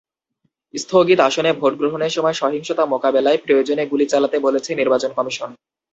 স্থগিত 0.73 1.19
আসনে 1.19 1.51
ভোট 1.53 1.73
গ্রহণের 1.77 2.15
সময় 2.17 2.35
সহিংসতা 2.41 2.83
মোকাবিলায় 2.85 3.39
প্রয়োজনে 3.45 3.83
গুলি 3.87 4.05
চালাতে 4.05 4.37
বলেছে 4.39 4.69
নির্বাচন 4.75 5.11
কমিশন। 5.15 5.49